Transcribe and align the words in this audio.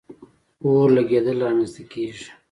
اور 0.63 0.87
لګېدل 0.97 1.37
را 1.45 1.51
منځ 1.57 1.71
ته 1.75 1.83
کیږي. 1.91 2.25